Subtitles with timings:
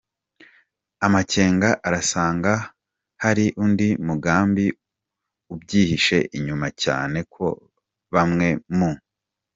[1.05, 2.53] amakenga, arasanga
[3.23, 4.65] hari undi mugambi
[5.53, 7.45] ubyihishe inyuma cyane ko
[8.13, 8.91] bamwe mu